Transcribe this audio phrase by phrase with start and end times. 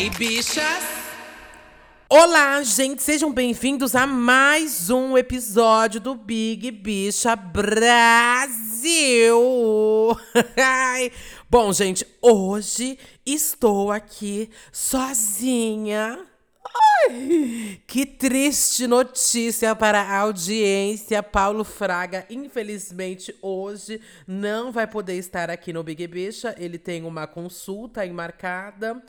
[0.00, 0.82] Hey, bichas!
[2.08, 8.48] Olá, gente, sejam bem-vindos a mais um episódio do Big Bicha Brasil!
[11.50, 16.18] Bom, gente, hoje estou aqui sozinha.
[17.04, 21.22] Ai, que triste notícia para a audiência.
[21.22, 26.54] Paulo Fraga, infelizmente, hoje não vai poder estar aqui no Big Bicha.
[26.58, 29.02] Ele tem uma consulta marcada.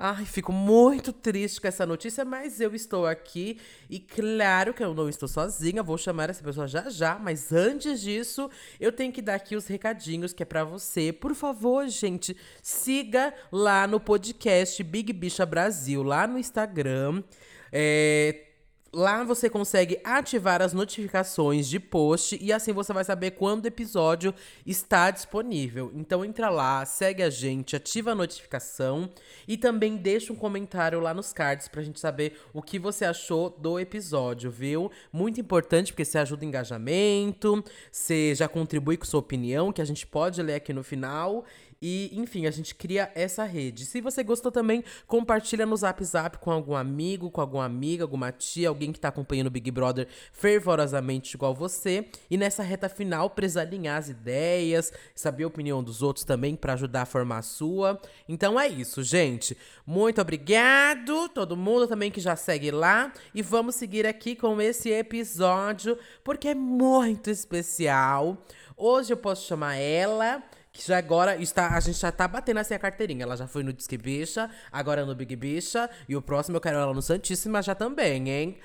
[0.00, 3.58] Ai, fico muito triste com essa notícia, mas eu estou aqui
[3.90, 8.00] e claro que eu não estou sozinha, vou chamar essa pessoa já já, mas antes
[8.00, 8.48] disso,
[8.78, 11.12] eu tenho que dar aqui os recadinhos que é para você.
[11.12, 17.24] Por favor, gente, siga lá no podcast Big Bicha Brasil, lá no Instagram.
[17.72, 18.44] É,
[18.90, 23.68] Lá você consegue ativar as notificações de post e assim você vai saber quando o
[23.68, 25.92] episódio está disponível.
[25.94, 29.10] Então entra lá, segue a gente, ativa a notificação
[29.46, 33.50] e também deixa um comentário lá nos cards pra gente saber o que você achou
[33.50, 34.90] do episódio, viu?
[35.12, 37.62] Muito importante porque você ajuda o engajamento,
[37.92, 41.44] você já contribui com sua opinião, que a gente pode ler aqui no final.
[41.80, 43.86] E, enfim, a gente cria essa rede.
[43.86, 48.32] Se você gostou também, compartilha no Zap Zap com algum amigo, com alguma amiga, alguma
[48.32, 52.06] tia, alguém que tá acompanhando o Big Brother fervorosamente igual você.
[52.28, 56.72] E nessa reta final, precisa alinhar as ideias, saber a opinião dos outros também para
[56.72, 58.00] ajudar a formar a sua.
[58.28, 59.56] Então é isso, gente.
[59.86, 63.12] Muito obrigado, todo mundo também que já segue lá.
[63.32, 68.36] E vamos seguir aqui com esse episódio, porque é muito especial.
[68.76, 70.42] Hoje eu posso chamar ela
[70.78, 73.24] que já agora está, a gente já tá batendo assim a carteirinha.
[73.24, 75.90] Ela já foi no Disque Bicha, agora no Big Bicha.
[76.08, 78.58] E o próximo eu quero ela no Santíssima já também, hein?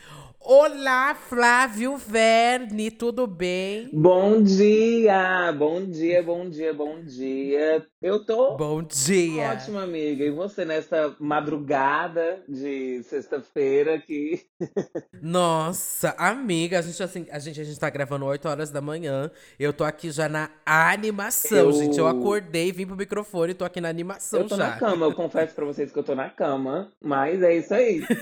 [0.45, 3.89] Olá, Flávio Verne, tudo bem?
[3.94, 7.85] Bom dia, bom dia, bom dia, bom dia.
[8.01, 9.51] Eu tô Bom dia.
[9.51, 10.25] ótima, amiga.
[10.25, 14.41] E você nessa madrugada de sexta-feira que
[15.22, 19.31] Nossa, amiga, a gente assim, a gente a gente tá gravando 8 horas da manhã.
[19.57, 21.97] Eu tô aqui já na animação, Eu- gente.
[21.97, 24.72] Eu acordei, vim pro microfone e tô aqui na animação eu tô já.
[24.72, 25.06] na cama.
[25.06, 28.01] Eu confesso pra vocês que eu tô na cama, mas é isso aí.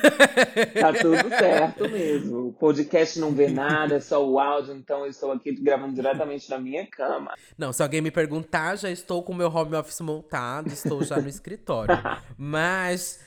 [0.79, 2.10] Tá tudo certo mesmo.
[2.17, 6.49] O podcast não vê nada, é só o áudio, então eu estou aqui gravando diretamente
[6.49, 7.33] na minha cama.
[7.57, 11.19] Não, se alguém me perguntar, já estou com o meu home office montado, estou já
[11.19, 11.95] no escritório.
[12.38, 13.19] Mas,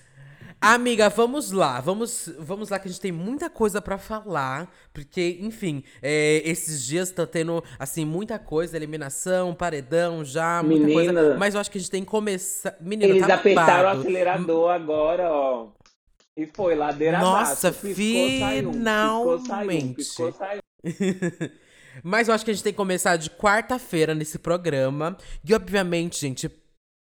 [0.61, 5.39] amiga, vamos lá, vamos, vamos lá que a gente tem muita coisa pra falar, porque,
[5.41, 11.13] enfim, é, esses dias tá tendo, assim, muita coisa, eliminação, paredão já, muita Menina.
[11.21, 11.39] coisa.
[11.39, 12.77] Mas eu acho que a gente tem que começar.
[12.81, 15.69] Menina, Eles tá apertaram o acelerador agora, ó.
[16.37, 17.87] E foi ladeira Nossa, abaixo.
[17.87, 18.71] Piscou, saiu.
[18.71, 19.39] Piscou, saiu.
[19.41, 19.95] finalmente.
[19.95, 20.63] Piscou, saiu.
[22.03, 25.17] Mas eu acho que a gente tem que começar de quarta-feira nesse programa.
[25.45, 26.51] E, obviamente, gente,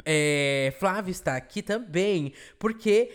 [0.06, 3.10] é, Flávio está aqui também, porque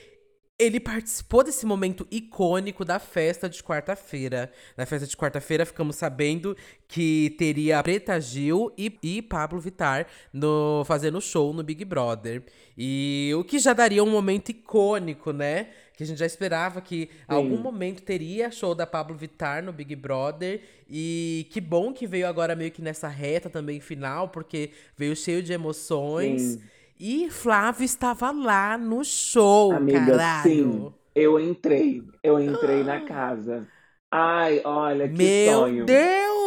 [0.58, 4.50] ele participou desse momento icônico da festa de quarta-feira.
[4.74, 6.56] Na festa de quarta-feira, ficamos sabendo
[6.88, 12.42] que teria Preta Gil e, e Pablo Vittar no, fazendo show no Big Brother.
[12.76, 15.68] E o que já daria um momento icônico, né?
[15.96, 19.96] Que a gente já esperava que algum momento teria show da Pablo Vittar no Big
[19.96, 20.60] Brother.
[20.88, 25.42] E que bom que veio agora meio que nessa reta também final, porque veio cheio
[25.42, 26.42] de emoções.
[26.42, 26.62] Sim.
[27.00, 30.50] E Flávio estava lá no show, Amiga, caralho.
[30.50, 30.94] sim.
[31.14, 32.02] Eu entrei.
[32.22, 33.66] Eu entrei na casa.
[34.10, 35.84] Ai, olha, que Meu sonho.
[35.86, 36.45] Deus!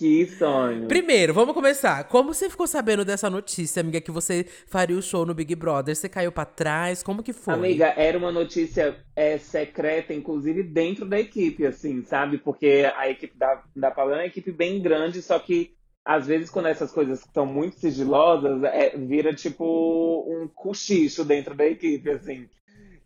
[0.00, 0.88] Que sonho.
[0.88, 2.04] Primeiro, vamos começar.
[2.04, 5.94] Como você ficou sabendo dessa notícia, amiga, que você faria o show no Big Brother?
[5.94, 7.02] Você caiu pra trás?
[7.02, 7.52] Como que foi?
[7.52, 12.38] Amiga, era uma notícia é, secreta, inclusive dentro da equipe, assim, sabe?
[12.38, 15.72] Porque a equipe da, da Paula é uma equipe bem grande, só que
[16.02, 21.66] às vezes quando essas coisas são muito sigilosas, é, vira tipo um cochicho dentro da
[21.66, 22.48] equipe, assim.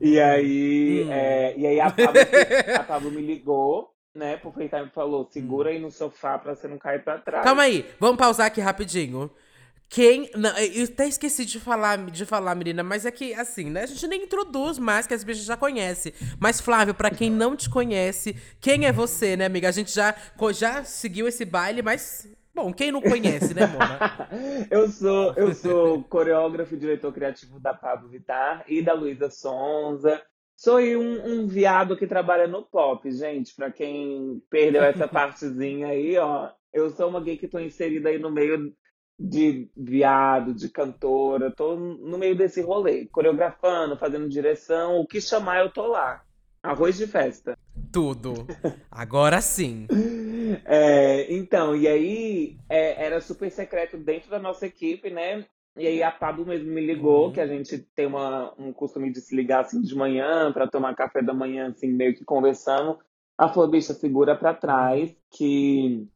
[0.00, 1.12] E aí, Hum.
[1.12, 2.20] é, e aí a Pablo,
[2.76, 6.68] a Pablo me ligou, né, pro FaceTime e falou: segura aí no sofá pra você
[6.68, 7.44] não cair pra trás.
[7.44, 9.30] Calma aí, vamos pausar aqui rapidinho.
[9.88, 10.30] Quem.
[10.34, 13.82] Não, eu até esqueci de falar, de falar, menina, mas é que, assim, né?
[13.82, 16.12] A gente nem introduz mais, que as bichas já conhecem.
[16.38, 19.68] Mas, Flávio, pra quem não te conhece, quem é você, né, amiga?
[19.68, 20.14] A gente já,
[20.52, 22.28] já seguiu esse baile, mas.
[22.54, 24.28] Bom, quem não conhece, né, Mona?
[24.70, 30.22] eu sou eu sou coreógrafo e diretor criativo da Pablo Vittar e da Luísa Sonza.
[30.56, 33.54] Sou um, um viado que trabalha no pop, gente.
[33.54, 38.18] Pra quem perdeu essa partezinha aí, ó, eu sou uma gay que tô inserida aí
[38.18, 38.72] no meio
[39.18, 45.60] de viado, de cantora, tô no meio desse rolê, coreografando, fazendo direção, o que chamar
[45.60, 46.22] eu tô lá.
[46.62, 47.56] Arroz de festa.
[47.92, 48.46] Tudo.
[48.90, 49.86] Agora sim.
[50.66, 55.46] É, então, e aí é, era super secreto dentro da nossa equipe, né?
[55.76, 57.32] E aí a Pablo mesmo me ligou, Uhum.
[57.32, 60.94] que a gente tem uma, um costume de se ligar assim de manhã para tomar
[60.94, 62.98] café da manhã, assim, meio que conversando.
[63.38, 66.06] Ela falou, bicha, segura pra trás que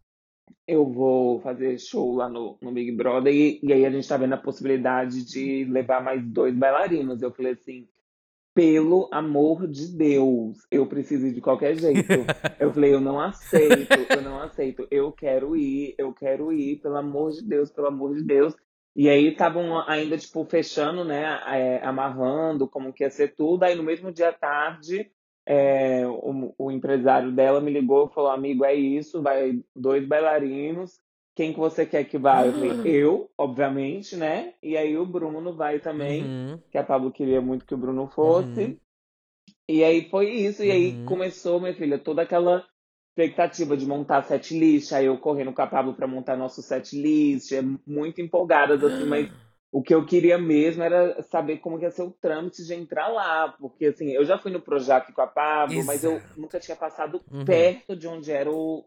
[0.66, 4.16] eu vou fazer show lá no, no Big Brother e, e aí a gente tá
[4.16, 7.20] vendo a possibilidade de levar mais dois bailarinos.
[7.20, 7.88] Eu falei assim,
[8.54, 11.98] pelo amor de Deus, eu preciso ir de qualquer jeito.
[12.58, 16.96] Eu falei, eu não aceito, eu não aceito, eu quero ir, eu quero ir, pelo
[16.96, 18.52] amor de Deus, pelo amor de Deus.
[18.98, 23.62] E aí estavam ainda, tipo, fechando, né, é, amarrando como que ia ser tudo.
[23.64, 25.12] Aí no mesmo dia à tarde,
[25.46, 31.00] é, o, o empresário dela me ligou e falou, amigo, é isso, vai dois bailarinos,
[31.36, 32.44] quem que você quer que vá?
[32.46, 34.54] Eu falei, eu, obviamente, né?
[34.62, 36.60] E aí o Bruno vai também, Uhum.
[36.70, 38.64] que a Pablo queria muito que o Bruno fosse.
[38.64, 38.76] Uhum.
[39.68, 41.04] E aí foi isso, e aí Uhum.
[41.04, 42.66] começou, minha filha, toda aquela
[43.22, 46.96] expectativa de montar set list, aí eu correndo com a Pablo pra montar nosso set
[47.00, 49.28] list, é muito empolgadas, assim, mas
[49.72, 53.08] o que eu queria mesmo era saber como que ia ser o trâmite de entrar
[53.08, 56.36] lá, porque assim, eu já fui no Projac com a Pablo, mas eu Exato.
[56.36, 57.74] nunca tinha passado Uhum.
[57.74, 58.84] perto de onde era o,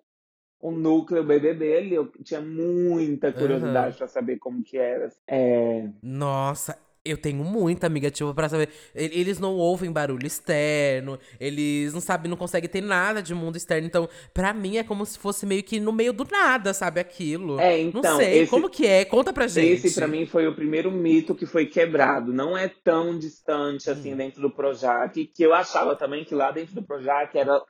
[0.60, 3.98] o núcleo BBB ali, eu tinha muita curiosidade Uhum.
[3.98, 5.10] pra saber como que era.
[5.28, 8.70] É, Nossa, eu tenho muita amiga, tipo, pra saber.
[8.94, 13.88] Eles não ouvem barulho externo, eles não sabem, não conseguem ter nada de mundo externo.
[13.88, 17.00] Então, pra mim é como se fosse meio que no meio do nada, sabe?
[17.00, 17.60] Aquilo.
[17.60, 19.04] é, não então, sei, esse, como que é?
[19.04, 19.86] Conta pra gente.
[19.88, 22.32] Esse, pra mim, foi o primeiro mito que foi quebrado.
[22.32, 24.18] Não é tão distante assim Hum.
[24.18, 27.64] dentro do Projac, que eu achava também que lá dentro do Projac era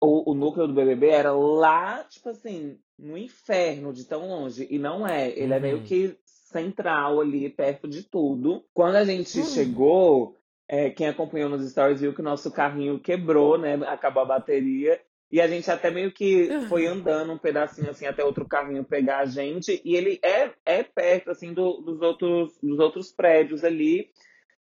[0.00, 4.66] o, o núcleo do BBB era lá, tipo assim, no inferno de tão longe.
[4.68, 5.30] E não é.
[5.30, 5.62] Ele é Uhum.
[5.62, 6.16] meio que
[6.52, 8.64] central ali, perto de tudo.
[8.74, 9.44] Quando a gente Hum.
[9.44, 10.36] chegou,
[10.68, 13.74] é, quem acompanhou nos stories viu que o nosso carrinho quebrou, né?
[13.86, 15.00] Acabou a bateria.
[15.30, 19.20] E a gente até meio que foi andando um pedacinho assim até outro carrinho pegar
[19.20, 19.80] a gente.
[19.84, 24.10] E ele é, é perto assim do- dos, outros, dos outros prédios ali.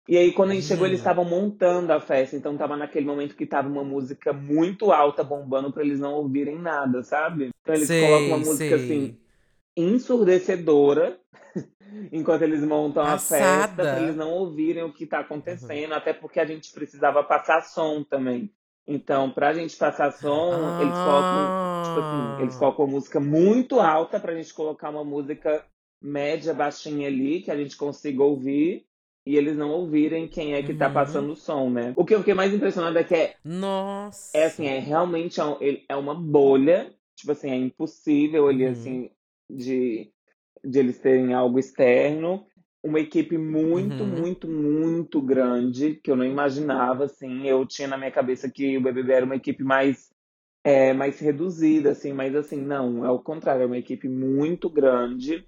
[0.09, 1.01] E aí quando a gente chegou eles Hum.
[1.01, 2.37] estavam montando a festa.
[2.37, 6.59] Então tava naquele momento que tava uma música muito alta bombando pra eles não ouvirem
[6.59, 7.51] nada, sabe?
[7.63, 8.77] Então eles colocam uma Sei, música sei.
[8.77, 9.19] assim
[9.77, 11.19] ensurdecedora
[12.13, 14.03] enquanto eles montam a festa pra Passada.
[14.03, 15.25] eles não ouvirem o que tá Uhum.
[15.25, 18.51] acontecendo, até porque a gente precisava passar som também.
[18.89, 22.59] Então, pra gente passar som, eles colocam, tipo assim, eles Ah.
[22.59, 25.65] colocam música muito alta pra gente colocar uma música
[26.01, 28.87] média, baixinha ali, que a gente consiga ouvir.
[29.27, 30.95] E eles não ouvirem quem é que tá Uhum.
[30.95, 31.93] passando o som, né?
[31.97, 34.39] O que eu fiquei mais impressionado é que é Nossa.
[34.39, 38.65] é assim, é realmente é um- ele- é uma bolha, tipo assim, é impossível ali,
[38.67, 38.71] Uhum.
[38.71, 39.11] assim,
[39.51, 40.13] de,
[40.65, 42.47] de eles terem algo externo.
[42.83, 44.07] Uma equipe muito, Uhum.
[44.07, 47.47] muito, muito grande, que eu não imaginava, assim.
[47.47, 50.11] Eu tinha na minha cabeça que o BBB era uma equipe mais,
[50.65, 55.47] é, mais reduzida, assim, mas assim, não, é o contrário, é uma equipe muito grande.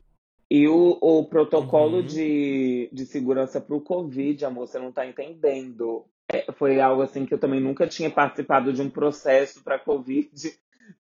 [0.50, 2.02] E o, o protocolo Uhum.
[2.02, 6.06] de, de segurança para o Covid, amor, você não tá entendendo.
[6.30, 10.30] É, foi algo assim que eu também nunca tinha participado de um processo para Covid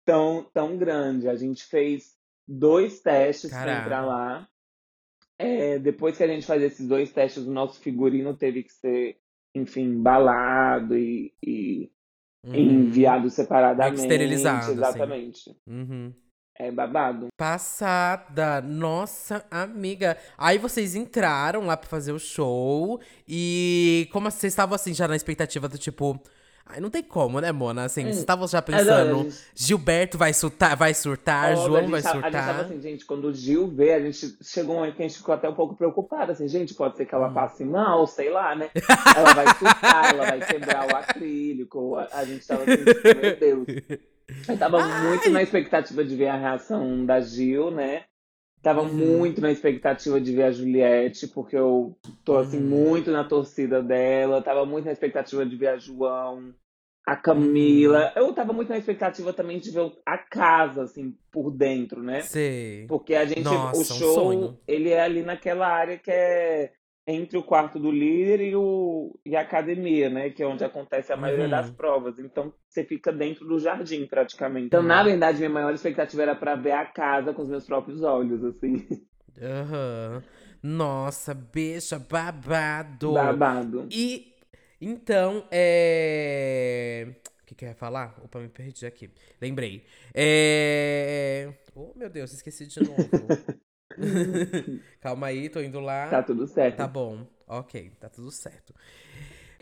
[0.06, 1.30] tão, tão grande.
[1.30, 2.17] A gente fez
[2.48, 4.48] dois testes para entrar lá.
[5.40, 9.18] É, depois que a gente faz esses dois testes, o nosso figurino teve que ser,
[9.56, 11.92] enfim, embalado e, e
[12.46, 12.56] Uhum.
[12.56, 14.02] enviado separadamente.
[14.02, 14.72] esterilizado, assim.
[14.74, 15.58] Exatamente.
[15.68, 16.14] Uhum.
[16.58, 17.28] É babado.
[17.38, 20.18] Passada, nossa amiga.
[20.38, 25.16] Aí vocês entraram lá pra fazer o show e como vocês estavam assim já na
[25.16, 26.20] expectativa do tipo,
[26.70, 27.86] ai não tem como, né, Mona?
[27.86, 31.88] Assim, vocês estavam já Mas, olha, a pensando, gente- Gilberto vai surtar, vai surtar, João
[31.90, 32.66] vai tava- A gente tava surtar.
[32.66, 35.34] assim, gente, quando o Gil vê, a gente chegou um momento que a gente ficou
[35.36, 37.20] até um pouco preocupada, assim, gente, pode ser que Hum.
[37.20, 38.70] ela passe mal, sei lá, né?
[39.18, 43.36] Ela vai surtar, ela vai quebrar o acrílico, a, a gente tava assim, tipo, meu
[43.40, 43.68] Deus.
[44.48, 48.04] Eu tava muito na expectativa de ver a reação da Gil, né?
[48.68, 48.90] Tava Uhum.
[48.94, 52.68] muito na expectativa de ver a Juliette, porque eu tô assim Uhum.
[52.68, 54.42] muito na torcida dela.
[54.42, 56.54] Tava muito na expectativa de ver a João,
[57.06, 58.12] a Camila.
[58.18, 58.24] Uhum.
[58.24, 62.24] Eu tava muito na expectativa também de ver a casa, assim, por dentro, né?
[62.24, 62.86] Sei.
[62.90, 64.58] Porque a gente, Nossa, o um show, sonho.
[64.68, 66.74] ele é ali naquela área que é
[67.08, 70.30] entre o quarto do líder e, o, e a academia, né?
[70.30, 71.50] Que é onde acontece a maioria Uhum.
[71.50, 72.20] das provas.
[72.20, 74.68] Então você fica dentro do jardim, praticamente.
[74.68, 74.88] Então, Uhum.
[74.88, 78.44] na verdade, minha maior expectativa era pra ver a casa com os meus próprios olhos,
[78.44, 78.86] assim.
[79.42, 80.24] Aham.
[80.64, 83.16] Nossa, bicha, babado.
[83.16, 83.82] Babado.
[83.90, 84.34] E
[84.82, 87.16] então, é.
[87.42, 88.20] O que, que eu ia falar?
[88.24, 89.10] Opa, me perdi aqui.
[89.42, 89.86] Lembrei.
[90.14, 91.54] É.
[91.76, 93.38] Oh, meu Deus, esqueci de novo.
[95.02, 96.08] Calma aí, tô indo lá.
[96.08, 96.78] Tá tudo certo.
[96.78, 98.74] Tá bom, ok, tá tudo certo.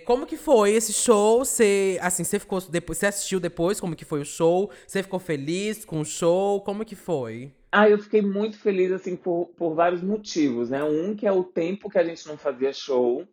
[0.05, 1.43] Como que foi esse show?
[1.43, 4.69] Você, assim, você ficou depois, você assistiu depois como que foi o show?
[4.85, 6.61] Você ficou feliz com o show?
[6.61, 7.51] Como que foi?
[7.71, 10.83] Ah, eu fiquei muito feliz, assim, por, por vários motivos, né?
[10.83, 13.27] Um que é o tempo que a gente não fazia show.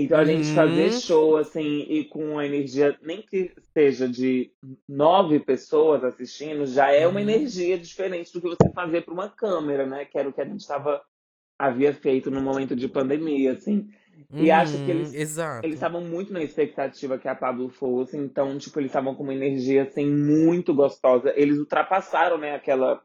[0.00, 0.92] Então a gente fazer Uhum.
[0.92, 4.52] show, assim, e com a energia, nem que seja de
[4.88, 7.22] nove pessoas assistindo, já é uma Uhum.
[7.22, 10.04] energia diferente do que você fazer para uma câmera, né?
[10.04, 11.02] Que era o que a gente tava,
[11.58, 13.88] havia feito no momento de pandemia, assim.
[14.38, 15.10] E acho que Uhum.
[15.62, 19.34] eles estavam muito na expectativa que a Pablo fosse, então, tipo, eles estavam com uma
[19.34, 21.32] energia, assim, muito gostosa.
[21.36, 23.02] Eles ultrapassaram, né, aquela,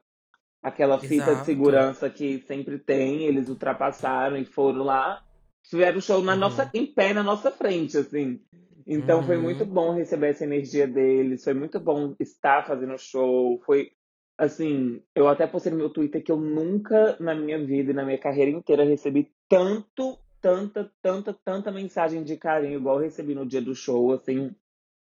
[0.61, 1.45] aquela fita de Exato.
[1.45, 5.23] segurança que sempre tem, eles ultrapassaram e foram lá,
[5.63, 6.69] tiveram o show na nossa, Uhum.
[6.73, 8.39] em pé na nossa frente, assim.
[8.85, 9.69] Então foi muito Uhum.
[9.73, 13.91] bom receber essa energia deles, foi muito bom estar fazendo show, foi,
[14.37, 18.03] assim, eu até postei no meu Twitter que eu nunca na minha vida e na
[18.03, 23.45] minha carreira inteira recebi tanto, tanta, tanta, tanta mensagem de carinho igual eu recebi no
[23.45, 24.53] dia do show, assim,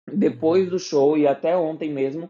[0.08, 0.70] depois Uhum.
[0.70, 2.30] do show e até ontem mesmo,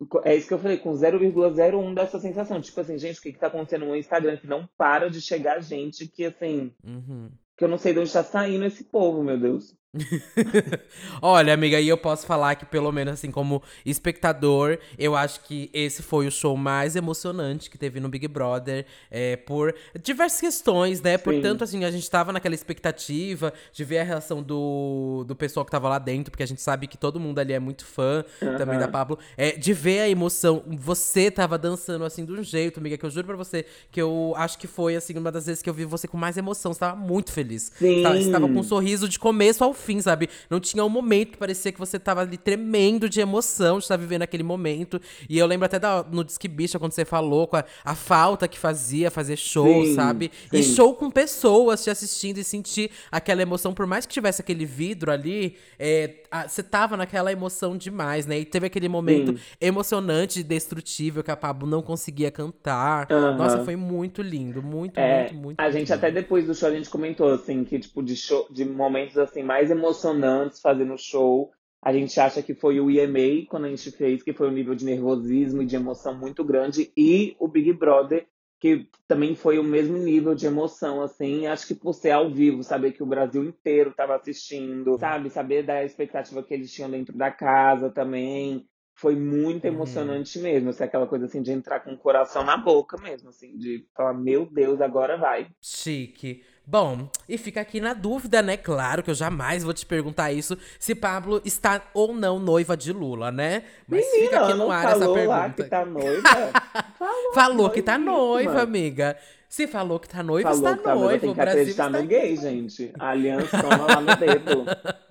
[0.00, 0.20] Uhum.
[0.24, 2.60] é isso que eu falei, com 0,01 dessa sensação.
[2.60, 4.36] Tipo assim, gente, o que que tá acontecendo no Instagram?
[4.36, 7.30] Que não para de chegar gente que, assim, Uhum.
[7.56, 9.74] que eu não sei de onde tá saindo esse povo, meu Deus.
[11.22, 15.70] Olha, amiga, e eu posso falar que, pelo menos assim, como espectador, eu acho que
[15.72, 21.00] esse foi o show mais emocionante que teve no Big Brother, é, por diversas questões,
[21.00, 21.16] né?
[21.16, 21.24] Sim.
[21.24, 25.70] Portanto, assim, a gente tava naquela expectativa de ver a reação do, do pessoal que
[25.70, 28.24] tava lá dentro, porque a gente sabe que todo mundo ali é muito fã
[28.58, 28.86] também da.
[28.96, 29.18] Pablo.
[29.36, 30.62] É, de ver a emoção.
[30.78, 34.32] Você tava dançando assim de um jeito, amiga, que eu juro pra você que eu
[34.36, 36.72] acho que foi assim uma das vezes que eu vi você com mais emoção.
[36.72, 37.72] Você tava muito feliz.
[37.78, 38.68] Você tava, você tava com um Sim.
[38.68, 40.28] sorriso de começo ao fim, sabe?
[40.50, 43.96] Não tinha um momento que parecia que você tava ali tremendo de emoção de estar
[43.96, 45.00] vivendo aquele momento.
[45.28, 48.48] E eu lembro até da, no Disque Bicha, quando você falou com a, a falta
[48.48, 50.30] que fazia fazer show, Sim, sabe?
[50.52, 50.74] E sim.
[50.74, 55.10] show com pessoas te assistindo e sentir aquela emoção, por mais que tivesse aquele vidro
[55.10, 56.14] ali, é,
[56.46, 58.38] você tava naquela emoção demais, né?
[58.38, 59.40] E teve aquele momento Sim.
[59.60, 63.08] emocionante e destrutível que a Pablo não conseguia cantar.
[63.36, 63.64] Nossa, Aham.
[63.64, 66.20] foi muito lindo, muito, É, muito, muito, a muito gente até lindo.
[66.22, 69.70] depois do show a gente comentou assim que tipo de show, de momentos assim mais
[69.70, 71.50] emocionantes fazendo show,
[71.82, 74.74] a gente acha que foi o EMA quando a gente fez, que foi um nível
[74.74, 78.26] de nervosismo e de emoção muito grande e o Big Brother
[78.58, 82.62] que também foi o mesmo nível de emoção assim, acho que por ser ao vivo,
[82.62, 87.16] saber que o Brasil inteiro estava assistindo, sabe, saber da expectativa que eles tinham dentro
[87.16, 88.66] da casa também.
[88.98, 89.66] Foi muito Uhum.
[89.66, 93.56] emocionante mesmo, assim, aquela coisa assim de entrar com o coração na boca mesmo, assim,
[93.58, 95.50] de falar, meu Deus, agora vai.
[95.60, 96.42] Chique.
[96.68, 98.56] Bom, e fica aqui na dúvida, né?
[98.56, 102.92] Claro que eu jamais vou te perguntar isso, se Pablo está ou não noiva de
[102.92, 103.62] Lula, né?
[103.86, 105.36] Mas fica Menina, aqui não no ar essa falou pergunta.
[105.38, 106.22] lá que tá noiva?
[106.98, 109.16] Falou, Falou que tá noiva, amiga.
[109.48, 111.20] Se falou que tá noiva, Falou está que tá noiva, noiva.
[111.20, 112.92] tem que acreditar no gay, gente.
[112.98, 114.64] A aliança lá no dedo.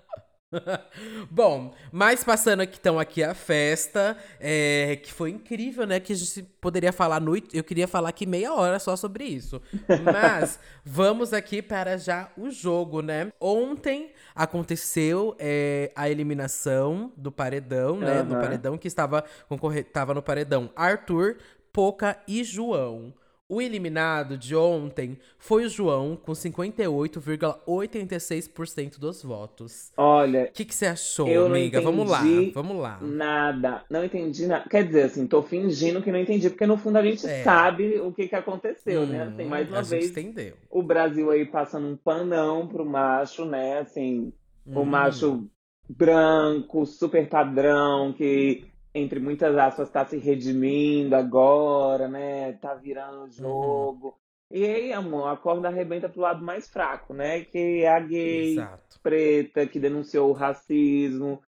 [1.30, 6.00] Bom, mas passando aqui, então, aqui a festa, é, que foi incrível, né?
[6.00, 7.56] Que a gente poderia falar noite.
[7.56, 9.62] Eu queria falar aqui meia hora só sobre isso.
[10.04, 13.32] Mas vamos aqui para já o jogo, né?
[13.40, 18.24] Ontem aconteceu é, a eliminação do paredão, né?
[18.24, 18.42] Do Aham.
[18.42, 19.82] paredão que estava, concorre...
[19.82, 21.38] estava no paredão Arthur,
[21.72, 23.14] Poca e João.
[23.48, 29.92] O eliminado de ontem foi o João, com 58,86% dos votos.
[29.96, 31.80] Olha, O que, que você achou, eu não amiga?
[31.80, 32.24] Vamos lá,
[32.56, 33.00] vamos lá.
[33.02, 33.84] nada.
[33.88, 34.68] Não entendi nada.
[34.68, 37.44] Quer dizer, assim, tô fingindo que não entendi, porque no fundo a gente É.
[37.44, 39.24] sabe o que que aconteceu, né?
[39.24, 40.56] Assim, Hum, mais uma a gente vez, entendeu.
[40.70, 43.78] o Brasil aí passando um panão pro macho, né?
[43.80, 44.34] Assim,
[44.74, 44.86] o Hum.
[44.86, 45.48] macho
[45.88, 52.54] branco, super padrão, que entre muitas aspas está se redimindo agora, né?
[52.54, 53.90] Tá virando o Uhum.
[53.90, 54.20] jogo.
[54.52, 57.44] E aí, amor, a corda arrebenta pro lado mais fraco, né?
[57.46, 59.00] Que é a gay Exato.
[59.04, 61.42] preta que denunciou o racismo.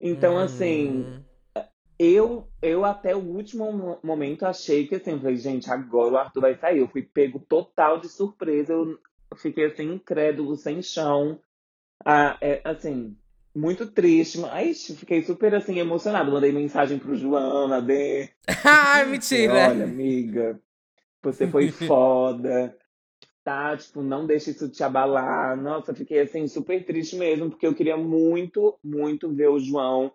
[0.00, 1.24] Então, assim, Uhum.
[1.98, 6.18] eu, eu até o último mo- momento achei que assim, eu falei, gente, agora o
[6.18, 6.78] Arthur vai sair.
[6.78, 8.72] Eu fui pego total de surpresa.
[8.72, 8.98] Eu
[9.36, 11.40] fiquei assim, incrédulo, sem chão.
[12.04, 13.16] Ah, é, assim,
[13.58, 14.38] muito triste.
[14.38, 16.30] Mas fiquei super assim, emocionado.
[16.30, 18.30] Mandei mensagem pro João, na D.
[18.64, 19.70] Ai, mentira!
[19.70, 20.60] Olha, amiga,
[21.22, 22.76] você foi foda.
[23.42, 25.56] Tá, tipo, não deixa isso te abalar.
[25.56, 30.12] Nossa, fiquei assim, super triste mesmo, porque eu queria muito, muito ver o João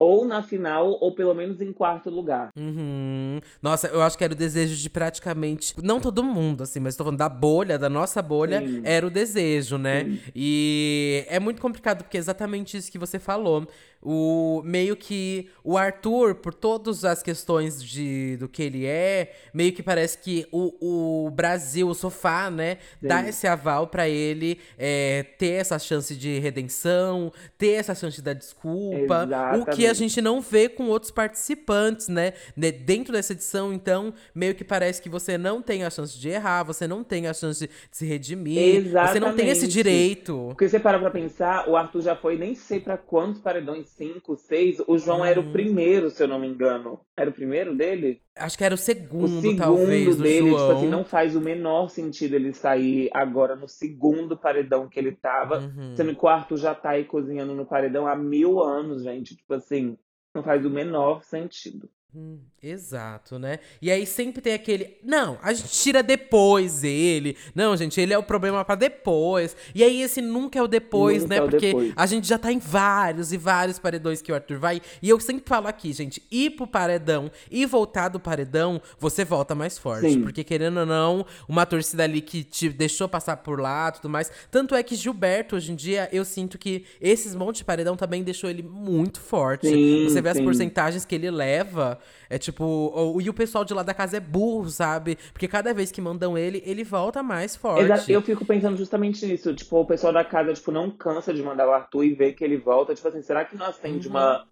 [0.00, 2.48] ou na final, ou pelo menos em quarto lugar.
[2.56, 3.38] Uhum.
[3.60, 5.74] Nossa, eu acho que era o desejo de praticamente.
[5.82, 8.80] Não todo mundo, assim, mas tô falando da bolha, da nossa bolha, Sim.
[8.82, 10.04] era o desejo, né?
[10.04, 10.18] Sim.
[10.34, 13.68] E é muito complicado, porque é exatamente isso que você falou.
[14.02, 19.72] O meio que o Arthur, por todas as questões de, do que ele é, meio
[19.74, 23.28] que parece que o, o Brasil, o sofá, né, dá Sim.
[23.28, 29.24] esse aval pra ele é, ter essa chance de redenção, ter essa chance da desculpa.
[29.24, 29.94] O que a Exatamente.
[29.98, 32.32] gente não vê com outros participantes, né?
[32.56, 36.28] Ne- Dentro dessa edição, então, meio que parece que você não tem a chance de
[36.30, 39.72] errar, você não tem a chance de se redimir, você não tem esse Exatamente.
[39.72, 40.46] direito.
[40.48, 44.36] Porque você para pra pensar, o Arthur já foi nem sei pra quantos paredões, cinco,
[44.36, 44.80] seis.
[44.86, 45.52] O João era o Uhum.
[45.52, 47.00] primeiro, se eu não me engano.
[47.16, 48.20] Era o primeiro dele?
[48.36, 51.90] Acho que era o O segundo, segundo talvez, dele, tipo assim, não faz o menor
[51.90, 55.58] sentido ele sair agora no segundo paredão que ele tava.
[55.58, 55.94] Uhum.
[55.96, 59.36] Sendo que o Arthur já tá aí cozinhando no paredão há mil anos, gente.
[59.36, 59.96] Tipo assim,
[60.34, 61.88] não faz o menor sentido.
[62.12, 63.60] Hum, exato, né?
[63.80, 64.96] E aí sempre tem aquele.
[65.04, 67.36] Não, a gente tira depois ele.
[67.54, 69.56] Não, gente, ele é o problema pra depois.
[69.72, 71.40] E aí esse nunca é o depois, Nunca né?
[71.40, 71.92] é o Porque depois.
[71.94, 74.82] a gente já tá em vários e vários paredões que o Arthur vai.
[75.00, 79.54] E eu sempre falo aqui, gente, ir pro paredão e voltar do paredão, você volta
[79.54, 80.10] mais forte.
[80.10, 80.22] Sim.
[80.22, 84.32] Porque querendo ou não, uma torcida ali que te deixou passar por lá tudo mais.
[84.50, 88.24] Tanto é que Gilberto, hoje em dia, eu sinto que esses montes de paredão também
[88.24, 89.68] deixou ele muito forte.
[89.68, 90.44] Sim, você vê as sim.
[90.44, 91.99] porcentagens que ele leva.
[92.28, 95.16] É tipo, o- e o pessoal de lá da casa é burro, sabe?
[95.32, 97.84] Porque cada vez que mandam ele, ele volta mais forte.
[97.92, 99.54] Exa- Eu fico pensando justamente nisso.
[99.54, 102.44] Tipo, o pessoal da casa, tipo, não cansa de mandar o Arthur e ver que
[102.44, 102.94] ele volta.
[102.94, 104.14] Tipo assim, será que não acende Uhum.
[104.14, 104.46] uma,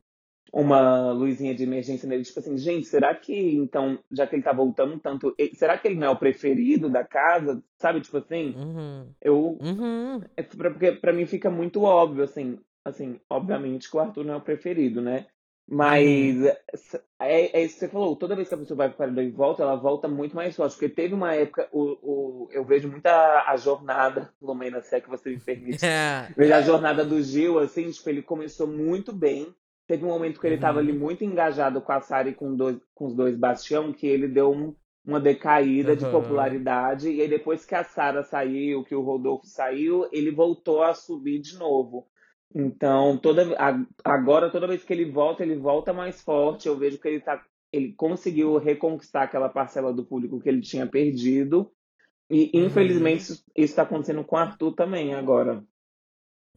[0.52, 2.24] uma luzinha de emergência nele?
[2.24, 5.96] Tipo assim, gente, será que, então, já que ele tá voltando tanto, será que ele
[5.96, 7.62] não é o preferido da casa?
[7.78, 8.54] Sabe, tipo assim?
[8.56, 9.08] Uhum.
[9.20, 10.20] Eu, Uhum.
[10.36, 14.34] é pra- porque pra mim fica muito óbvio, assim, assim, obviamente que o Arthur não
[14.34, 15.26] é o preferido, né?
[15.70, 16.48] Mas Uhum.
[17.20, 19.22] é, é isso que você falou, toda vez que a pessoa vai para o paredão
[19.24, 22.88] e volta, ela volta muito mais forte, porque teve uma época, o, o, eu vejo
[22.90, 26.28] muita a jornada, Lumena, se é que você me permite, É.
[26.36, 29.54] vejo a jornada do Gil, assim, tipo, ele começou muito bem,
[29.86, 32.78] teve um momento que ele estava ali muito engajado com a Sara e com, dois,
[32.94, 36.06] com os dois Bastião, que ele deu um- uma decaída de Aham.
[36.06, 40.94] popularidade, e aí depois que a Sara saiu, que o Rodolfo saiu, ele voltou a
[40.94, 42.06] subir de novo.
[42.54, 43.46] Então, toda,
[44.04, 46.66] agora, toda vez que ele volta, ele volta mais forte.
[46.66, 50.86] Eu vejo que ele, tá, ele conseguiu reconquistar aquela parcela do público que ele tinha
[50.86, 51.70] perdido.
[52.30, 52.66] E, Uhum.
[52.66, 55.64] infelizmente, isso está acontecendo com o Arthur também agora.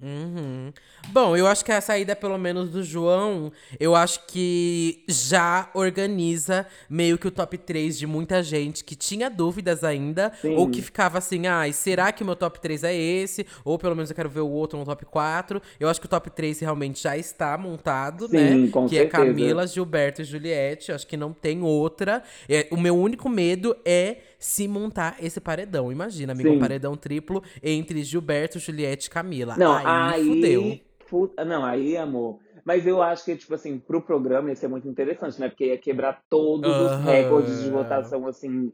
[0.02, 0.74] Uhum.
[1.10, 6.66] Bom, eu acho que a saída, pelo menos do João, eu acho que já organiza
[6.90, 10.56] meio que o top 3 de muita gente que tinha dúvidas ainda, Sim.
[10.56, 13.46] ou que ficava assim, ai, será que o meu top 3 é esse?
[13.64, 15.62] Ou pelo menos eu quero ver o outro no top 4.
[15.80, 18.68] Eu acho que o top 3 realmente já está montado, Sim, né?
[18.72, 19.24] com que certeza.
[19.24, 20.92] é Camila, Gilberto e Juliette.
[20.92, 22.24] Acho que não tem outra.
[22.50, 25.92] É, o meu único medo é se montar esse paredão.
[25.92, 26.58] Imagina, amigo, um Sim.
[26.58, 29.60] paredão triplo entre Gilberto, Juliette e Camila.
[29.60, 30.16] Não, aí, aí.
[30.16, 30.82] fudeu.
[31.08, 32.40] fu- Não, aí, amor.
[32.66, 35.50] Mas eu acho que, tipo assim, pro programa ia ser muito interessante, né?
[35.50, 37.04] Porque ia quebrar todos os Aham.
[37.04, 38.72] recordes de votação, assim.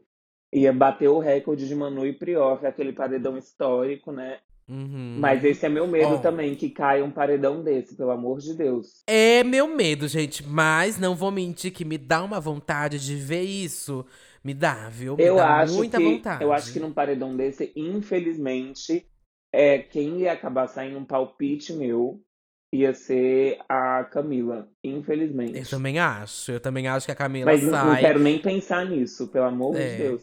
[0.52, 4.40] Ia bater o recorde de Manu e Prior, que é aquele paredão histórico, né?
[4.68, 5.16] Uhum.
[5.18, 6.18] Mas esse é meu medo Ó.
[6.18, 9.02] também, que caia um paredão desse, pelo amor de Deus.
[9.06, 10.46] É meu medo, gente.
[10.46, 14.04] Mas não vou mentir que me dá uma vontade de ver isso.
[14.44, 15.16] Me dá, viu?
[15.16, 16.44] Me Eu dá acho muita que vontade.
[16.44, 19.06] eu acho que num paredão desse, infelizmente,
[19.52, 22.20] é quem ia acabar saindo um palpite meu
[22.72, 25.56] ia ser a Camila, infelizmente.
[25.58, 26.52] Eu também acho.
[26.52, 28.00] Eu também acho que a Camila Mas não- não sai.
[28.02, 29.88] quero nem pensar nisso, pelo amor É.
[29.92, 30.22] de Deus.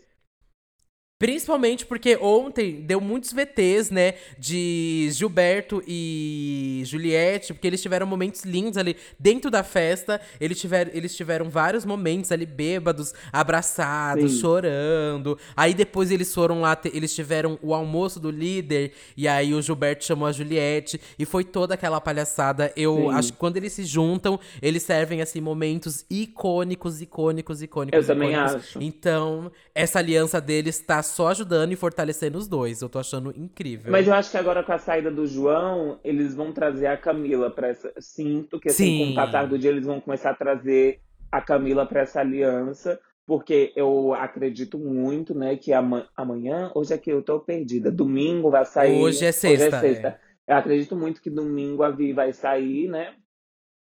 [1.18, 4.16] Principalmente porque ontem deu muitos VTs, né?
[4.38, 10.20] De Gilberto e Juliette, porque eles tiveram momentos lindos ali dentro da festa.
[10.42, 14.40] Eles tiveram, eles tiveram vários momentos ali bêbados, abraçados, Sim.
[14.42, 15.40] chorando.
[15.56, 18.92] Aí depois eles foram lá, eles tiveram o almoço do líder.
[19.16, 21.00] E aí o Gilberto chamou a Juliette.
[21.18, 22.74] E foi toda aquela palhaçada.
[22.76, 23.10] Eu Sim.
[23.12, 27.98] acho que quando eles se juntam, eles servem, assim, momentos icônicos, icônicos, icônicos.
[27.98, 28.80] Eu também acho.
[28.82, 32.82] Então, essa aliança deles tá só ajudando e fortalecendo os dois.
[32.82, 33.92] Eu tô achando incrível.
[33.92, 37.50] Mas eu acho que agora com a saída do João, eles vão trazer a Camila
[37.50, 37.94] para essa.
[38.00, 39.06] Sinto que assim, Sim.
[39.06, 41.00] com o passar do dia, eles vão começar a trazer
[41.32, 43.00] a Camila para essa aliança.
[43.26, 47.90] Porque eu acredito muito, né, que amanhã, hoje é que eu tô perdida.
[47.90, 49.02] Domingo vai sair.
[49.02, 49.66] Hoje é sexta.
[49.66, 50.08] Hoje é sexta.
[50.48, 50.54] É.
[50.54, 53.16] Eu acredito muito que domingo a Vi vai sair, né?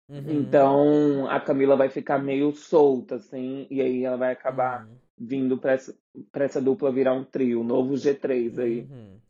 [0.08, 0.24] Uhum.
[0.28, 5.56] Então a Camila vai ficar meio solta, assim, e aí ela vai acabar uhum vindo
[5.56, 5.94] para essa,
[6.34, 8.86] essa dupla virar um trio, um novo G3 aí.
[8.90, 9.22] Uhum.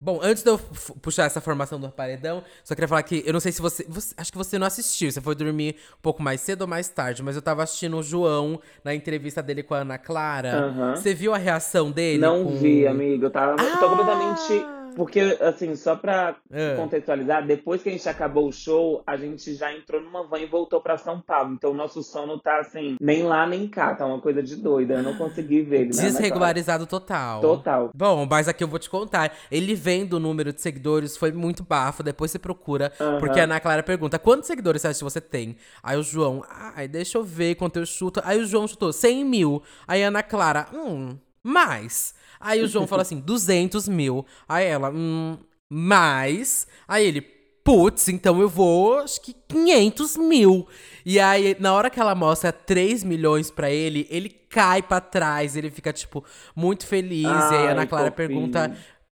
[0.00, 0.58] Bom, antes de eu
[1.02, 4.14] puxar essa formação do paredão, só queria falar que eu não sei se você, você,
[4.16, 7.20] Acho que você não assistiu, você foi dormir um pouco mais cedo ou mais tarde,
[7.20, 10.68] mas eu tava assistindo o João na entrevista dele com a Ana Clara.
[10.68, 10.96] Uhum.
[10.96, 12.20] Você viu a reação dele?
[12.20, 12.56] Não com...
[12.56, 13.24] vi, amigo.
[13.24, 13.56] Eu tava.
[13.58, 13.64] Ah!
[13.64, 16.74] Eu tô completamente porque, assim, só pra é.
[16.76, 20.46] contextualizar, depois que a gente acabou o show, a gente já entrou numa van e
[20.46, 21.54] voltou pra São Paulo.
[21.54, 23.94] Então, o nosso sono tá, assim, nem lá nem cá.
[23.94, 24.94] Tá uma coisa de doida.
[24.94, 25.96] Eu não consegui ver ele.
[25.96, 27.40] Né, Desregularizado total.
[27.40, 27.90] Total.
[27.94, 29.32] Bom, mas aqui eu vou te contar.
[29.50, 32.02] Ele vendo o número de seguidores, foi muito bafo.
[32.02, 32.92] Depois você procura.
[33.18, 35.56] Porque a Ana Clara pergunta, quantos seguidores você acha que você tem?
[35.82, 38.20] Aí o João, ai, deixa eu ver quanto eu chuto.
[38.24, 39.62] Aí o João chutou 100 mil.
[39.86, 42.14] Aí a Ana Clara, hum, mais.
[42.40, 44.24] Aí o João fala assim, 200 mil.
[44.48, 45.36] Aí ela, hum,
[45.68, 46.66] mais.
[46.86, 47.20] Aí ele,
[47.64, 50.66] putz, então eu vou, acho que 500 mil.
[51.04, 55.56] E aí, na hora que ela mostra 3 milhões pra ele, ele cai pra trás,
[55.56, 56.24] ele fica, tipo,
[56.54, 57.26] muito feliz.
[57.26, 58.76] Ai, e aí a Ana Clara pergunta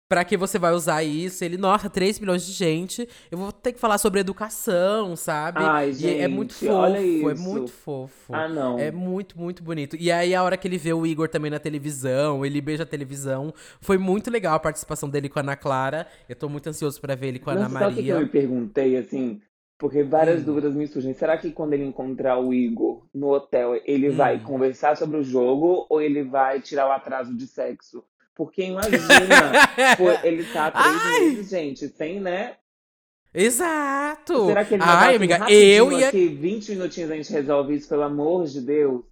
[0.10, 1.46] Pra que você vai usar isso?
[1.46, 3.08] Ele, nossa, 3 milhões de gente.
[3.30, 5.60] Eu vou ter que falar sobre educação, sabe?
[5.62, 8.34] Ai, gente, e é muito fofo, é muito fofo.
[8.34, 8.80] Ah, não.
[8.80, 9.96] É muito, muito bonito.
[10.00, 12.88] E aí, a hora que ele vê o Igor também na televisão, ele beija a
[12.88, 13.54] televisão.
[13.80, 16.08] Foi muito legal a participação dele com a Ana Clara.
[16.28, 17.90] Eu tô muito ansioso para ver ele com a Ana Maria.
[17.90, 19.40] Sabe o que eu me perguntei, assim?
[19.78, 20.46] Porque várias hum.
[20.46, 21.14] dúvidas me surgem.
[21.14, 24.16] Será que quando ele encontrar o Igor no hotel, ele hum.
[24.16, 28.04] vai conversar sobre o jogo ou ele vai tirar o atraso de sexo?
[28.40, 29.02] Porque imagina,
[30.24, 31.20] ele tá há três Ai.
[31.20, 32.56] meses, gente, sem, né?
[33.34, 34.46] Exato!
[34.46, 36.08] Será que ele Ai, amiga, eu ia.
[36.08, 39.04] Aqui, 20 minutinhos a gente resolve isso, pelo amor de Deus.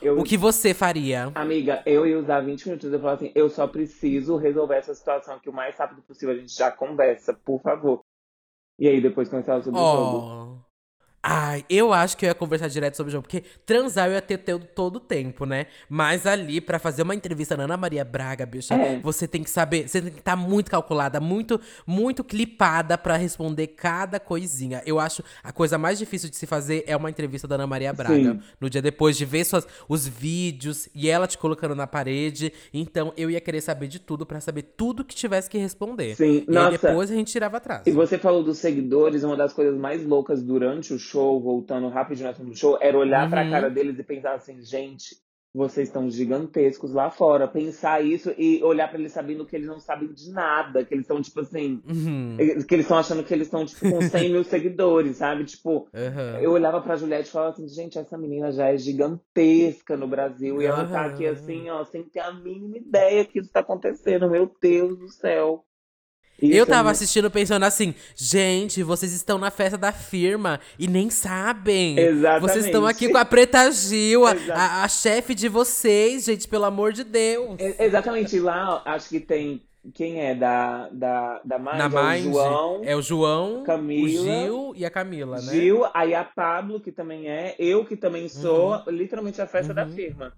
[0.00, 0.18] Eu...
[0.18, 1.30] O que você faria?
[1.32, 2.92] Amiga, eu ia usar 20 minutos.
[2.92, 6.38] Eu falar assim: eu só preciso resolver essa situação que o mais rápido possível a
[6.38, 8.00] gente já conversa, por favor.
[8.80, 9.84] E aí depois começar sobre oh.
[9.84, 10.64] o jogo.
[11.24, 14.20] Ai, eu acho que eu ia conversar direto sobre o jogo, porque transar eu ia
[14.20, 14.38] ter
[14.74, 15.66] todo o tempo, né?
[15.88, 18.98] Mas ali, para fazer uma entrevista na Ana Maria Braga, bicha, é.
[18.98, 23.16] você tem que saber, você tem que estar tá muito calculada, muito, muito clipada para
[23.16, 24.82] responder cada coisinha.
[24.84, 27.92] Eu acho a coisa mais difícil de se fazer é uma entrevista da Ana Maria
[27.92, 28.32] Braga.
[28.32, 28.40] Sim.
[28.60, 32.52] No dia depois de ver suas, os vídeos e ela te colocando na parede.
[32.74, 36.16] Então eu ia querer saber de tudo para saber tudo que tivesse que responder.
[36.16, 36.72] Sim, e Nossa.
[36.72, 37.86] depois a gente tirava atrás.
[37.86, 41.88] E você falou dos seguidores, uma das coisas mais loucas durante o show show, voltando
[41.88, 43.30] rapidinho no do show, era olhar uhum.
[43.30, 45.16] pra cara deles e pensar assim, gente,
[45.54, 47.46] vocês estão gigantescos lá fora.
[47.46, 50.82] Pensar isso e olhar para eles sabendo que eles não sabem de nada.
[50.82, 51.82] Que eles estão, tipo assim.
[51.86, 52.36] Uhum.
[52.66, 55.44] Que eles estão achando que eles estão, tipo, com 100 mil seguidores, sabe?
[55.44, 56.38] Tipo, uhum.
[56.40, 60.62] eu olhava pra Juliette e falava assim: gente, essa menina já é gigantesca no Brasil.
[60.62, 64.30] E ela tá aqui assim, ó, sem ter a mínima ideia que isso tá acontecendo.
[64.30, 65.66] Meu Deus do céu.
[66.42, 66.92] Isso eu tava é...
[66.92, 71.98] assistindo pensando assim, gente, vocês estão na festa da firma e nem sabem.
[71.98, 72.40] Exatamente.
[72.42, 76.64] Vocês estão aqui com a Preta Gil, a, a, a chefe de vocês, gente, pelo
[76.64, 77.56] amor de Deus.
[77.58, 79.62] É, exatamente, lá acho que tem
[79.94, 81.76] quem é da, da, da Mind?
[81.76, 82.80] Na é Mind, o João.
[82.84, 85.52] É o João, Camila, o Gil e a Camila, né?
[85.52, 88.82] Gil, aí a Pablo, que também é, eu que também sou, uhum.
[88.88, 89.76] literalmente a festa uhum.
[89.76, 90.32] da firma.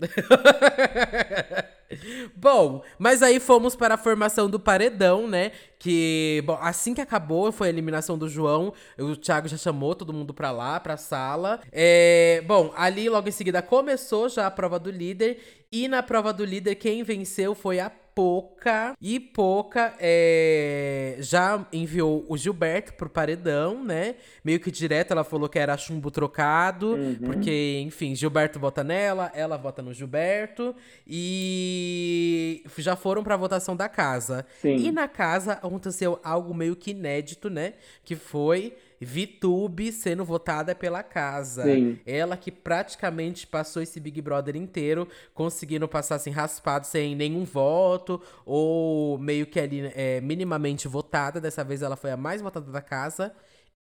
[2.36, 5.52] bom, mas aí fomos para a formação do paredão, né?
[5.78, 8.72] Que, bom, assim que acabou, foi a eliminação do João.
[8.98, 11.60] O Thiago já chamou todo mundo pra lá, pra sala.
[11.72, 15.38] É, bom, ali logo em seguida começou já a prova do líder.
[15.72, 18.94] E na prova do líder, quem venceu foi a Poca.
[19.00, 24.16] E Poca é, já enviou o Gilberto pro paredão, né?
[24.44, 26.94] Meio que direto ela falou que era chumbo trocado.
[26.94, 27.16] Uhum.
[27.24, 30.74] Porque, enfim, Gilberto vota nela, ela vota no Gilberto.
[31.06, 34.46] E já foram pra votação da casa.
[34.60, 34.76] Sim.
[34.76, 37.74] E na casa aconteceu algo meio que inédito, né?
[38.04, 41.62] Que foi VTube sendo votada pela casa.
[41.62, 41.98] Sim.
[42.04, 48.20] Ela que praticamente passou esse Big Brother inteiro, conseguindo passar assim, raspado, sem nenhum voto,
[48.44, 51.40] ou meio que ali é, minimamente votada.
[51.40, 53.34] Dessa vez ela foi a mais votada da casa.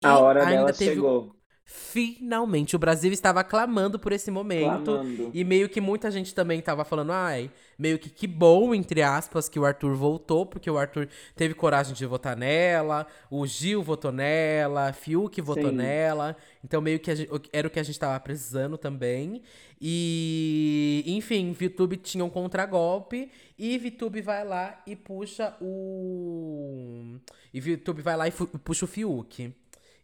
[0.03, 1.35] A hora ainda dela teve chegou.
[1.67, 4.83] Finalmente, o Brasil estava clamando por esse momento.
[4.83, 5.31] Clamando.
[5.33, 9.49] E meio que muita gente também tava falando, ai, meio que que bom, entre aspas,
[9.49, 14.11] que o Arthur voltou, porque o Arthur teve coragem de votar nela, o Gil votou
[14.11, 15.75] nela, Fiuk votou Sim.
[15.77, 16.37] nela.
[16.63, 19.41] Então, meio que gente- era o que a gente tava precisando também.
[19.81, 23.29] E, enfim, VTube tinha um contragolpe.
[23.57, 27.15] E VTube vai lá e puxa o.
[27.53, 29.53] E VTube vai lá e puxa o Fiuk.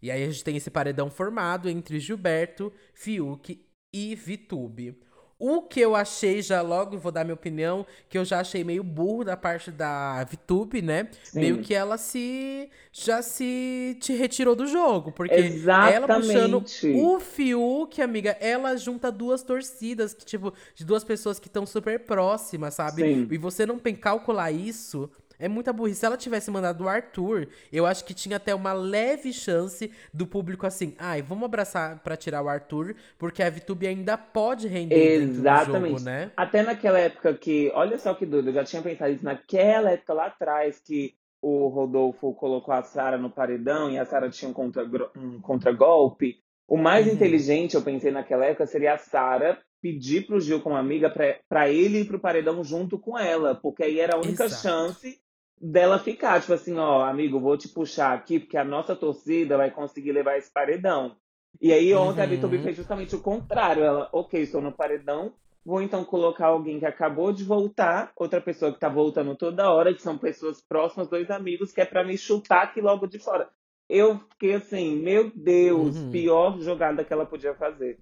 [0.01, 4.97] E aí a gente tem esse paredão formado entre Gilberto, Fiuk e Vitube.
[5.43, 8.83] O que eu achei, já logo vou dar minha opinião, que eu já achei meio
[8.83, 11.07] burro da parte da Vitube, né?
[11.23, 11.39] Sim.
[11.39, 12.69] Meio que ela se.
[12.91, 15.11] já se te retirou do jogo.
[15.11, 17.01] Porque ela puxando Exatamente.
[17.01, 22.01] o Fiuk, amiga, ela junta duas torcidas, que, tipo, de duas pessoas que estão super
[22.01, 23.01] próximas, sabe?
[23.01, 23.27] Sim.
[23.31, 25.09] E você não tem calcular isso.
[25.41, 25.99] É muita burrice.
[25.99, 30.27] Se ela tivesse mandado o Arthur, eu acho que tinha até uma leve chance do
[30.27, 35.23] público assim, ai, vamos abraçar pra tirar o Arthur, porque a VTube ainda pode render
[35.23, 35.93] Exatamente.
[35.99, 36.31] jogo, né?
[36.37, 40.13] Até naquela época que, olha só que doido, eu já tinha pensado isso naquela época
[40.13, 44.53] lá atrás que o Rodolfo colocou a Sara no paredão e a Sara tinha um,
[44.53, 44.85] contra,
[45.17, 46.37] um contragolpe.
[46.67, 47.13] O mais Uhum.
[47.13, 51.67] inteligente, eu pensei naquela época, seria a Sara pedir pro Gil como amiga pra- pra
[51.67, 54.61] ele ir pro paredão junto com ela, porque aí era a única Exato.
[54.61, 55.19] chance
[55.61, 59.71] dela ficar, tipo assim, ó, amigo, vou te puxar aqui, porque a nossa torcida vai
[59.71, 61.15] conseguir levar esse paredão.
[61.61, 62.29] E aí ontem a Uhum.
[62.31, 63.83] Vitube fez justamente o contrário.
[63.83, 65.33] Ela, ok, estou no paredão,
[65.65, 69.93] vou então colocar alguém que acabou de voltar, outra pessoa que tá voltando toda hora,
[69.93, 73.49] que são pessoas próximas, dois amigos, que é pra me chutar aqui logo de fora.
[73.89, 76.09] Eu fiquei assim, meu Deus, Uhum.
[76.09, 77.99] pior jogada que ela podia fazer.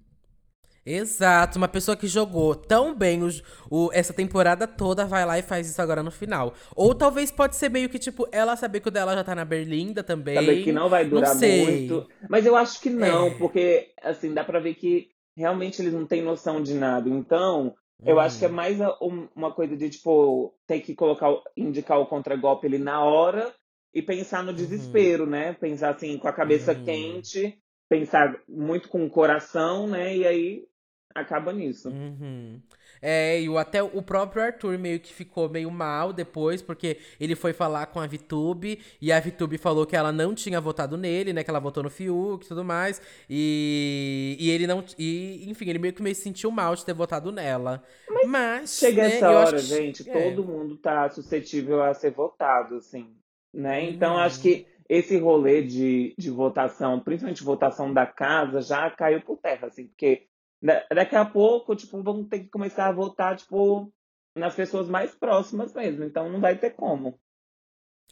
[0.84, 3.28] Exato, uma pessoa que jogou tão bem o,
[3.70, 6.54] o- essa temporada toda vai lá e faz isso agora no final.
[6.74, 9.44] Ou talvez pode ser meio que, tipo, ela saber que o dela já tá na
[9.44, 10.36] Berlinda também.
[10.36, 11.64] Saber que não vai durar sei.
[11.66, 12.08] muito.
[12.28, 13.30] Mas eu acho que não, É.
[13.30, 17.08] porque assim, dá pra ver que realmente eles não têm noção de nada.
[17.10, 18.20] Então, eu Uhum.
[18.20, 22.06] acho que é mais a- um- uma coisa de, tipo, ter que colocar, indicar o
[22.06, 23.52] contragolpe ali na hora
[23.92, 25.52] e pensar no desespero, né?
[25.52, 26.84] Pensar assim, com a cabeça Uhum.
[26.84, 30.16] quente, pensar muito com o coração, né?
[30.16, 30.69] E aí
[31.14, 31.88] acaba nisso.
[31.88, 32.60] Uhum.
[33.02, 37.34] É, e o, até o próprio Arthur meio que ficou meio mal depois, porque ele
[37.34, 41.32] foi falar com a Vitube, e a Vitube falou que ela não tinha votado nele,
[41.32, 41.42] né?
[41.42, 43.00] Que ela votou no Fiuk e tudo mais.
[43.28, 44.84] E, e ele não.
[44.98, 47.82] E, enfim, ele meio que meio se sentiu mal de ter votado nela.
[48.26, 48.78] Mas.
[48.78, 50.12] Chega né, essa hora, que- gente, é.
[50.12, 53.08] todo mundo tá suscetível a ser votado, assim,
[53.52, 53.82] né?
[53.88, 54.20] Então, Uhum.
[54.20, 59.68] acho que esse rolê de, de votação, principalmente votação da casa, já caiu por terra,
[59.68, 60.26] assim, porque
[60.62, 63.92] daqui a pouco, tipo, vamos ter que começar a votar, tipo,
[64.36, 67.18] nas pessoas mais próximas mesmo, então não vai ter como.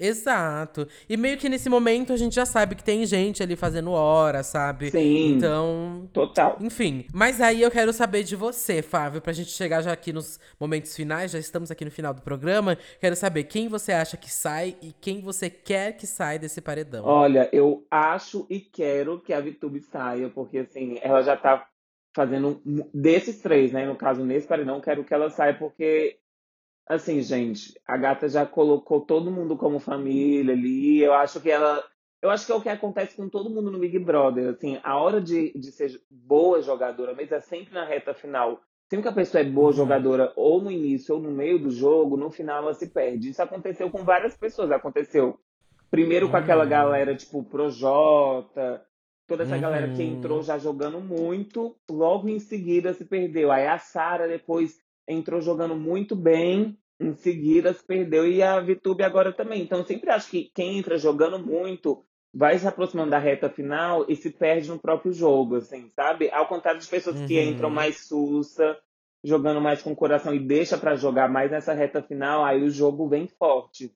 [0.00, 0.86] Exato.
[1.08, 4.42] E meio que nesse momento a gente já sabe que tem gente ali fazendo hora,
[4.42, 4.90] sabe?
[4.90, 5.34] Sim.
[5.34, 6.56] Então, Total.
[6.60, 10.38] Enfim, mas aí eu quero saber de você, Fábio, pra gente chegar já aqui nos
[10.58, 12.78] momentos finais, já estamos aqui no final do programa.
[13.00, 17.04] Quero saber quem você acha que sai e quem você quer que saia desse paredão.
[17.04, 21.66] Olha, eu acho e quero que a Vitube saia, porque assim, ela já tá
[22.18, 22.60] fazendo
[22.92, 23.86] desses três, né?
[23.86, 26.18] No caso, nesse paredão, quero que ela saia, porque
[26.86, 31.00] assim, gente, a gata já colocou todo mundo como família ali.
[31.00, 31.84] Eu acho que ela.
[32.20, 34.48] Eu acho que é o que acontece com todo mundo no Big Brother.
[34.50, 38.60] Assim, a hora de, de ser boa jogadora mesmo é sempre na reta final.
[38.90, 39.72] Sempre que a pessoa é boa Uhum.
[39.72, 43.28] jogadora, ou no início ou no meio do jogo, no final ela se perde.
[43.30, 44.72] Isso aconteceu com várias pessoas.
[44.72, 45.38] Aconteceu
[45.90, 46.70] primeiro com aquela Uhum.
[46.70, 48.84] galera tipo Projota,
[49.28, 49.60] toda essa Uhum.
[49.62, 53.52] galera que entrou já jogando muito, logo em seguida se perdeu.
[53.52, 59.04] Aí a Sara depois entrou jogando muito bem, em seguida se perdeu e a Vitube
[59.04, 59.62] agora também.
[59.62, 62.02] Então eu sempre acho que quem entra jogando muito
[62.34, 66.30] vai se aproximando da reta final e se perde no próprio jogo, assim, sabe?
[66.30, 67.50] Ao contrário de pessoas que Uhum.
[67.50, 68.78] entram mais sussa,
[69.22, 72.70] jogando mais com o coração e deixa pra jogar mais nessa reta final, aí o
[72.70, 73.94] jogo vem forte.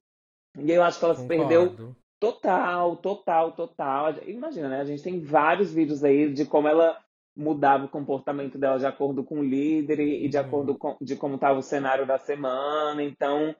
[0.59, 1.95] E eu acho que ela se perdeu Concordo.
[2.23, 4.13] Total, total, total.
[4.27, 4.79] Imagina, né?
[4.81, 6.97] A gente tem vários vídeos aí de como ela
[7.35, 10.37] mudava o comportamento dela de acordo com o líder e, de Uhum.
[10.37, 13.03] acordo com de como estava o cenário da semana.
[13.03, 13.53] Então,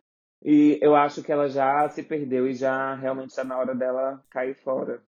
[0.43, 4.23] e eu acho que ela já se perdeu e já realmente está na hora dela
[4.29, 5.03] cair fora.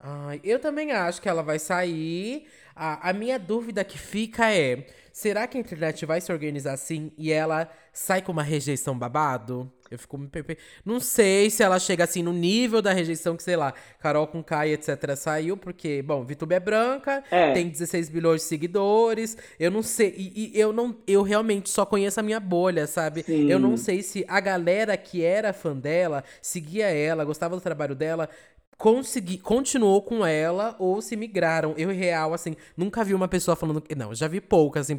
[0.00, 2.46] Ai, eu também acho que ela vai sair.
[2.74, 7.12] A, a minha dúvida que fica é: será que a internet vai se organizar assim
[7.18, 9.72] e ela sai com uma rejeição babado?
[9.90, 10.58] Eu fico me perpe...
[10.84, 14.42] Não sei se ela chega assim no nível da rejeição que, sei lá, Carol com
[14.42, 15.16] Kai, etc.
[15.16, 17.52] saiu, porque, bom, VTube é branca, É.
[17.52, 19.36] tem 16 bilhões de seguidores.
[19.58, 20.14] Eu não sei.
[20.16, 20.96] E, e eu não.
[21.06, 23.22] Eu realmente só conheço a minha bolha, sabe?
[23.22, 23.50] Sim.
[23.50, 27.94] Eu não sei se a galera que era fã dela, seguia ela, gostava do trabalho
[27.94, 28.28] dela.
[28.78, 31.74] Consegui, continuou com ela ou se migraram.
[31.76, 33.82] Eu, real, assim, nunca vi uma pessoa falando.
[33.96, 34.96] Não, já vi poucas, assim,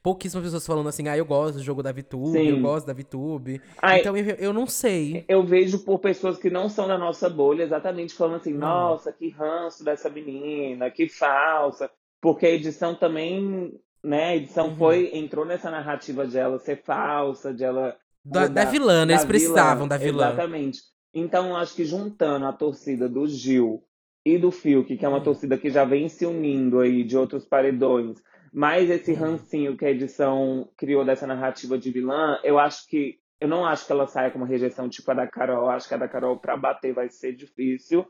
[0.00, 2.46] pouquíssimas pessoas falando assim, ah, eu gosto do jogo da VTube, Sim.
[2.50, 3.60] eu gosto da VTube.
[3.82, 5.24] Ai, Então eu, eu não sei.
[5.28, 9.28] Eu vejo por pessoas que não são da nossa bolha, exatamente falando assim, nossa, que
[9.30, 11.90] ranço dessa menina, que falsa.
[12.20, 14.76] Porque a edição também, né, a edição Uhum.
[14.76, 19.14] foi, entrou nessa narrativa de ela ser falsa, de ela Da, da vilã, né?
[19.14, 20.28] Eles da precisavam da vilã.
[20.28, 20.80] Exatamente.
[21.18, 23.82] Então, eu acho que juntando a torcida do Gil
[24.22, 25.22] e do Fiuk, que é uma Hum.
[25.22, 29.16] torcida que já vem se unindo aí de outros paredões, mais esse Hum.
[29.16, 33.18] rancinho que a edição criou dessa narrativa de vilã, eu acho que.
[33.40, 35.64] Eu não acho que ela saia com uma rejeição tipo a da Carol.
[35.64, 38.06] Eu acho que a da Carol, pra bater, vai ser difícil.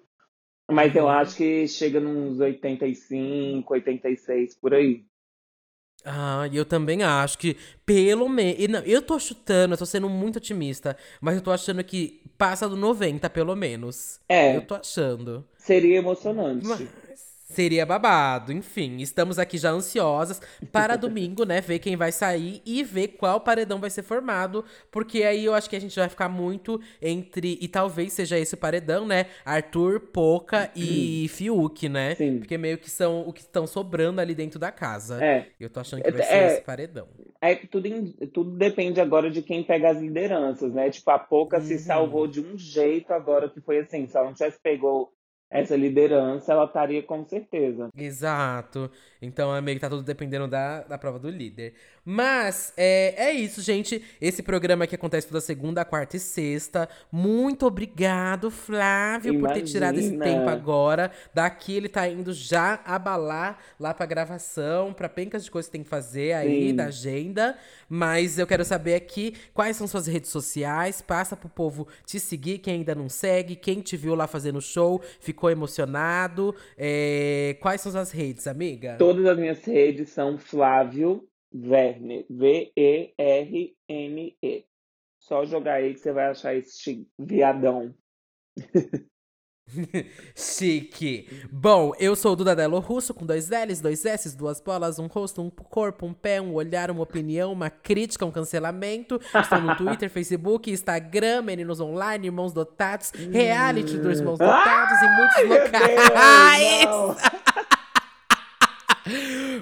[0.71, 1.11] Mas eu Uhum.
[1.11, 5.05] acho que chega nos 85, 86, por aí.
[6.05, 8.83] Ah, e eu também acho que pelo menos.
[8.87, 12.77] Eu tô chutando, eu tô sendo muito otimista, mas eu tô achando que passa do
[12.77, 14.21] 90, pelo menos.
[14.29, 15.45] É, Eu tô achando.
[15.59, 16.67] seria emocionante.
[16.67, 16.89] Mas
[17.47, 18.53] seria babado.
[18.53, 20.41] Enfim, estamos aqui já ansiosas
[20.73, 21.61] para domingo, né?
[21.61, 24.65] Ver quem vai sair e ver qual paredão vai ser formado.
[24.91, 27.57] Porque aí eu acho que a gente vai ficar muito entre.
[27.61, 29.27] E talvez seja esse o paredão, né?
[29.45, 32.15] Arthur, Poca e Fiuk, né?
[32.17, 32.39] Sim.
[32.39, 35.23] Porque meio que são o que estão sobrando ali dentro da casa.
[35.25, 35.47] É.
[35.59, 37.09] Eu tô achando que vai ser É- esse paredão.
[37.41, 37.89] É que tudo,
[38.33, 40.91] tudo depende agora de quem pega as lideranças, né?
[40.91, 41.79] Tipo, a Poca se Uhum.
[41.81, 44.07] salvou de um jeito agora que foi assim.
[44.07, 45.13] Se ela não tivesse pegou
[45.51, 47.89] essa liderança, ela estaria com certeza.
[47.97, 48.91] Exato.
[49.21, 51.75] Então é meio que tá tudo dependendo da, da prova do líder.
[52.05, 54.03] Mas é, é isso, gente.
[54.21, 56.89] Esse programa aqui acontece toda segunda, quarta e sexta.
[57.11, 60.39] Muito obrigado, Flávio, por ter tirado esse Imagina.
[60.39, 61.11] tempo agora.
[61.35, 65.83] Daqui ele tá indo já abalar lá pra gravação, pra pencas de coisas que tem
[65.83, 66.77] que fazer aí, Sim.
[66.77, 67.57] da agenda.
[67.89, 71.01] Mas eu quero saber aqui quais são suas redes sociais.
[71.01, 75.01] Passa pro povo te seguir, quem ainda não segue, quem te viu lá fazendo show,
[75.21, 76.55] ficou emocionado.
[76.77, 78.97] É, Quais são as redes, amiga?
[79.07, 83.15] Todas as minhas redes são Flávio Verne, V-E-R-N-E.
[85.21, 87.95] Só jogar aí que você vai achar esse viadão.
[90.35, 91.29] Chique.
[91.53, 95.07] Bom, eu sou o Duda Delo Russo, com dois L's, dois S's, duas bolas, um
[95.07, 99.21] rosto, um corpo, um pé, um olhar, uma opinião, uma crítica, um cancelamento.
[99.33, 105.45] Estou no Twitter, Facebook, Instagram, Meninos Online, Irmãos Dotados, Reality dos Irmãos Dotados e muitos
[105.49, 105.95] locais.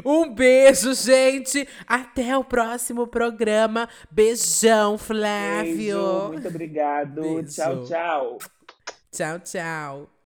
[0.05, 1.67] Um beijo, gente.
[1.87, 3.89] Até o próximo programa.
[4.11, 5.75] Beijão, Flávio.
[5.75, 7.21] Beijo, muito obrigado.
[7.21, 7.55] Beijo.
[7.55, 8.39] Tchau, tchau.
[9.11, 10.14] Tchau, tchau.